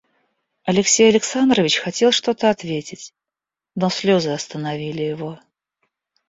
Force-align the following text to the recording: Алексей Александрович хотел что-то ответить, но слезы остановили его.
Алексей 0.63 1.07
Александрович 1.11 1.77
хотел 1.77 2.11
что-то 2.11 2.49
ответить, 2.49 3.13
но 3.75 3.91
слезы 3.91 4.29
остановили 4.31 5.03
его. 5.03 5.37